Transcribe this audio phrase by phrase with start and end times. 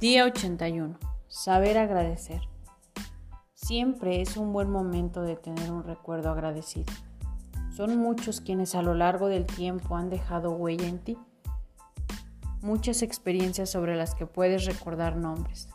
[0.00, 0.96] Día 81.
[1.26, 2.42] Saber agradecer.
[3.54, 6.92] Siempre es un buen momento de tener un recuerdo agradecido.
[7.74, 11.18] Son muchos quienes a lo largo del tiempo han dejado huella en ti.
[12.62, 15.68] Muchas experiencias sobre las que puedes recordar nombres.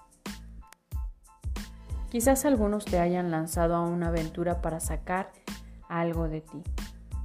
[2.09, 5.33] Quizás algunos te hayan lanzado a una aventura para sacar
[5.89, 6.63] algo de ti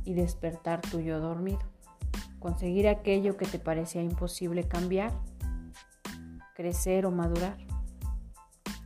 [0.05, 1.63] y despertar tu yo dormido.
[2.41, 5.13] Conseguir aquello que te parecía imposible cambiar
[6.59, 7.57] crecer o madurar.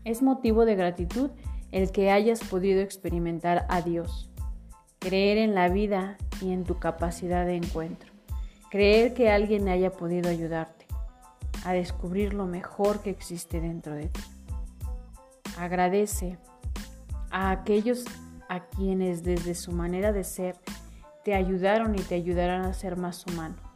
[0.05, 1.31] Es motivo de gratitud
[1.71, 4.31] el que hayas podido experimentar a Dios,
[4.99, 8.13] creer en la vida y en tu capacidad de encuentro,
[8.71, 10.87] creer que alguien haya podido ayudarte
[11.65, 14.21] a descubrir lo mejor que existe dentro de ti.
[15.57, 16.37] Agradece
[17.31, 18.05] a aquellos
[18.51, 20.57] a quienes desde su manera de ser
[21.25, 23.72] te ayudaron y te ayudarán a ser más humano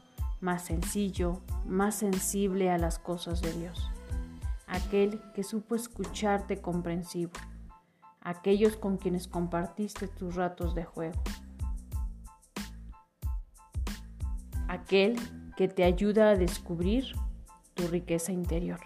[0.46, 3.90] más sencillo, más sensible a las cosas de Dios.
[4.68, 7.32] Aquel que supo escucharte comprensivo.
[8.20, 11.20] Aquellos con quienes compartiste tus ratos de juego.
[14.68, 15.16] Aquel
[15.56, 17.16] que te ayuda a descubrir
[17.74, 18.78] tu riqueza interior.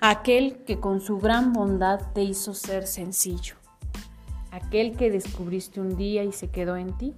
[0.00, 3.54] Aquel que con su gran bondad te hizo ser sencillo.
[4.50, 7.14] Aquel que descubriste un día y se quedó en ti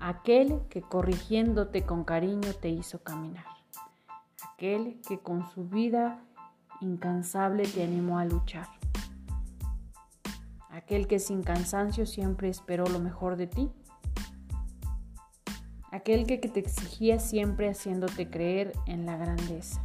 [0.00, 3.46] aquel que corrigiéndote con cariño te hizo caminar,
[4.52, 6.22] aquel que con su vida
[6.80, 8.68] incansable te animó a luchar,
[10.70, 13.70] aquel que sin cansancio siempre esperó lo mejor de ti,
[15.90, 19.82] aquel que, te exigía siempre haciéndote creer en la grandeza,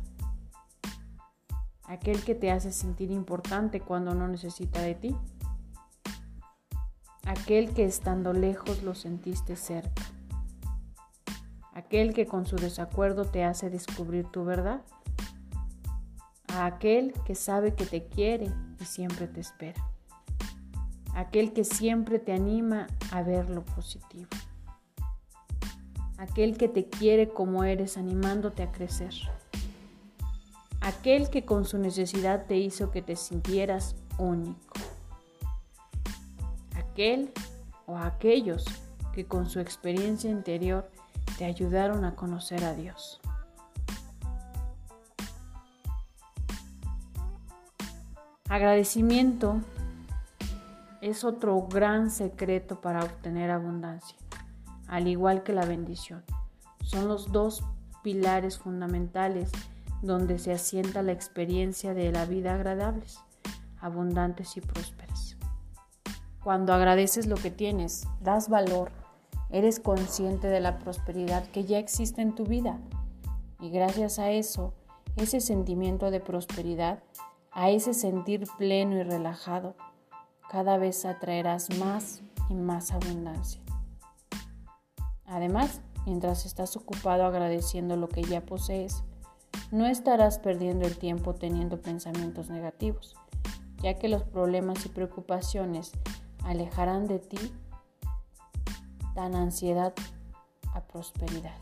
[1.86, 5.16] aquel que te hace sentir importante cuando no necesita de ti
[7.32, 10.04] aquel que estando lejos lo sentiste cerca,
[11.74, 14.82] aquel que con su desacuerdo te hace descubrir tu verdad,
[16.50, 19.82] a aquel que sabe que te quiere y siempre te espera,
[21.16, 24.30] aquel que siempre te anima a ver lo positivo,
[26.18, 29.14] aquel que te quiere como eres animándote a crecer,
[30.82, 34.91] aquel que con su necesidad te hizo que te sintieras único
[37.02, 37.32] aquel
[37.88, 38.64] o aquellos
[39.12, 40.88] que con su experiencia interior
[41.40, 43.20] te ayudaron a conocer a Dios.
[48.50, 49.62] Agradecimiento
[51.02, 54.18] es otro gran secreto para obtener abundancia,
[54.88, 56.24] al igual que la bendición.
[56.84, 57.64] Son los dos
[58.04, 59.52] pilares fundamentales
[60.04, 63.20] donde se asienta la experiencia de la vida agradables,
[63.80, 65.41] abundantes y prósperas.
[66.44, 68.92] Cuando agradeces lo que tienes, das valor,
[69.52, 72.80] eres consciente de la prosperidad que ya existe en tu vida.
[73.60, 74.74] Y gracias a eso,
[75.18, 77.04] ese sentimiento de prosperidad,
[77.52, 79.76] a ese sentir pleno y relajado,
[80.50, 83.62] cada vez atraerás más y más abundancia.
[85.26, 89.04] Además, mientras estás ocupado agradeciendo lo que ya posees,
[89.70, 93.16] no estarás perdiendo el tiempo teniendo pensamientos negativos,
[93.84, 95.92] ya que los problemas y preocupaciones
[96.44, 97.54] alejarán de ti
[99.14, 99.94] tan ansiedad
[100.74, 101.56] a prosperidad.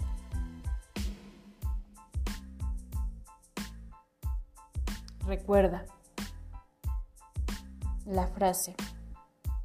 [5.25, 5.85] Recuerda
[8.05, 8.75] la frase,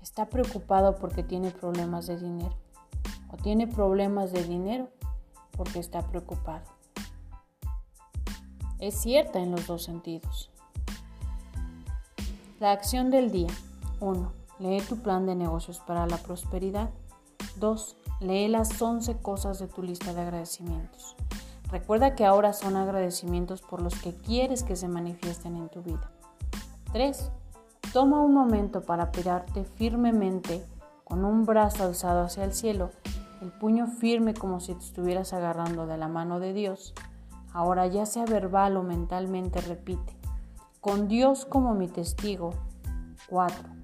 [0.02, 2.56] está preocupado porque tiene problemas de dinero
[3.30, 4.90] o tiene problemas de dinero
[5.56, 6.64] porque está preocupado.
[8.78, 10.50] Es cierta en los dos sentidos.
[12.60, 13.50] La acción del día.
[14.00, 16.90] 1 Lee tu plan de negocios para la prosperidad.
[17.56, 17.96] 2.
[18.20, 21.16] Lee las 11 cosas de tu lista de agradecimientos.
[21.70, 26.10] Recuerda que ahora son agradecimientos por los que quieres que se manifiesten en tu vida.
[26.92, 27.32] 3.
[27.92, 30.64] Toma un momento para pirarte firmemente
[31.04, 32.90] con un brazo alzado hacia el cielo,
[33.42, 36.94] el puño firme como si te estuvieras agarrando de la mano de Dios.
[37.52, 40.16] Ahora ya sea verbal o mentalmente repite,
[40.80, 42.50] con Dios como mi testigo.
[43.28, 43.83] 4.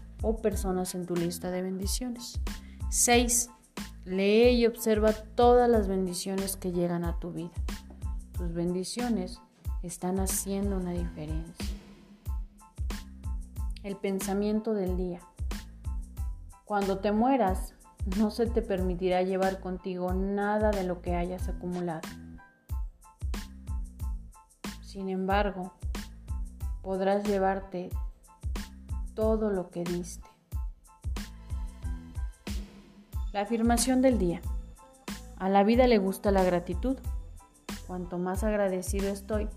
[0.21, 2.39] o personas en tu lista de bendiciones.
[2.89, 3.49] 6.
[4.05, 7.51] Lee y observa todas las bendiciones que llegan a tu vida.
[8.33, 9.39] Tus bendiciones
[9.83, 11.65] están haciendo una diferencia.
[13.83, 15.21] El pensamiento del día.
[16.65, 17.73] Cuando te mueras,
[18.17, 22.07] no se te permitirá llevar contigo nada de lo que hayas acumulado.
[24.81, 25.73] Sin embargo,
[26.81, 27.89] podrás llevarte
[29.13, 30.27] todo lo que diste.
[33.33, 34.41] La afirmación del día.
[35.37, 36.97] A la vida le gusta la gratitud.
[37.87, 39.47] Cuanto más agradecido estoy,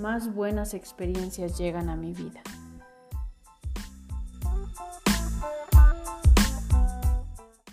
[0.00, 2.42] más buenas experiencias llegan a mi vida.